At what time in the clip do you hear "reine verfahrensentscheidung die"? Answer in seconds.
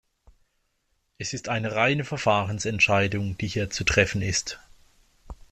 1.75-3.45